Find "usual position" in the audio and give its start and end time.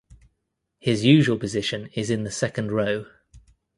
1.05-1.91